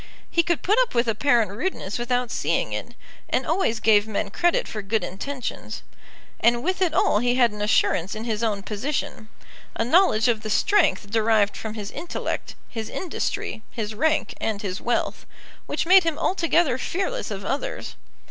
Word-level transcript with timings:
He 0.31 0.41
could 0.41 0.63
put 0.63 0.79
up 0.79 0.95
with 0.95 1.07
apparent 1.07 1.51
rudeness 1.51 1.99
without 1.99 2.31
seeing 2.31 2.73
it, 2.73 2.95
and 3.29 3.45
always 3.45 3.79
gave 3.79 4.07
men 4.07 4.31
credit 4.31 4.67
for 4.67 4.81
good 4.81 5.03
intentions. 5.03 5.83
And 6.39 6.63
with 6.63 6.81
it 6.81 6.91
all 6.91 7.19
he 7.19 7.35
had 7.35 7.51
an 7.51 7.61
assurance 7.61 8.15
in 8.15 8.23
his 8.23 8.41
own 8.41 8.63
position, 8.63 9.29
a 9.75 9.85
knowledge 9.85 10.27
of 10.27 10.41
the 10.41 10.49
strength 10.49 11.11
derived 11.11 11.55
from 11.55 11.75
his 11.75 11.91
intellect, 11.91 12.55
his 12.67 12.89
industry, 12.89 13.61
his 13.69 13.93
rank, 13.93 14.33
and 14.41 14.63
his 14.63 14.81
wealth, 14.81 15.27
which 15.67 15.85
made 15.85 16.03
him 16.03 16.17
altogether 16.17 16.79
fearless 16.79 17.29
of 17.29 17.45
others. 17.45 17.95